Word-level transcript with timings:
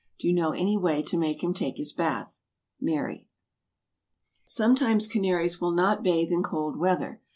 Do 0.17 0.25
you 0.27 0.33
know 0.33 0.49
any 0.49 0.77
way 0.77 1.03
to 1.03 1.15
make 1.15 1.43
him 1.43 1.53
take 1.53 1.77
his 1.77 1.93
bath? 1.93 2.41
MARY. 2.79 3.27
Sometimes 4.43 5.05
canaries 5.05 5.61
will 5.61 5.69
not 5.73 6.01
bathe 6.01 6.31
in 6.31 6.41
cold 6.41 6.75
weather. 6.75 7.21